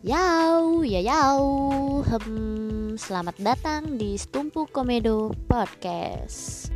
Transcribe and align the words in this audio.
Yau, 0.00 0.80
ya 0.80 1.04
yau. 1.04 1.44
Hmm, 2.00 2.96
selamat 2.96 3.36
datang 3.36 4.00
di 4.00 4.16
Stumpu 4.16 4.64
Komedo 4.64 5.28
Podcast. 5.44 6.72